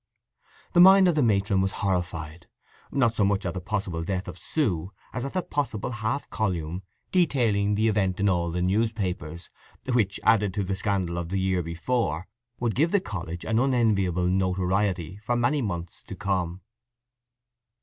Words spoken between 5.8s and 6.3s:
half